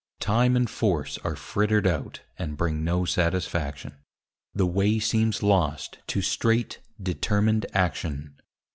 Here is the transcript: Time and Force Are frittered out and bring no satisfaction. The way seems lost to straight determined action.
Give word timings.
Time 0.19 0.55
and 0.55 0.67
Force 0.67 1.19
Are 1.19 1.35
frittered 1.35 1.85
out 1.85 2.21
and 2.39 2.57
bring 2.57 2.83
no 2.83 3.05
satisfaction. 3.05 3.97
The 4.51 4.65
way 4.65 4.97
seems 4.97 5.43
lost 5.43 5.99
to 6.07 6.23
straight 6.23 6.79
determined 6.99 7.67
action. 7.75 8.35